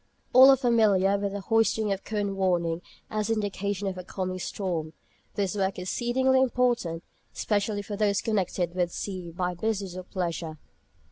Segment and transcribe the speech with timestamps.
[0.33, 4.93] All are familiar with the hoisting of cone warning as indication of a coming storm.
[5.35, 7.03] This work is exceedingly important,
[7.35, 10.57] especially for those connected with the sea by business or pleasure.